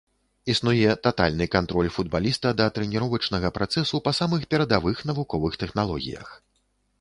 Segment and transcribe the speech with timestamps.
[0.51, 6.35] Існуе татальны кантроль футбаліста да трэніровачнага працэсу па самых перадавых навуковых тэхналогіях.